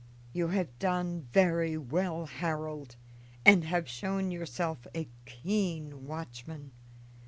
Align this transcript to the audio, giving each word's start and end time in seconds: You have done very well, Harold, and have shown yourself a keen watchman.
You 0.33 0.47
have 0.47 0.79
done 0.79 1.27
very 1.31 1.77
well, 1.77 2.25
Harold, 2.25 2.95
and 3.45 3.65
have 3.65 3.87
shown 3.87 4.31
yourself 4.31 4.87
a 4.95 5.07
keen 5.27 6.07
watchman. 6.07 6.71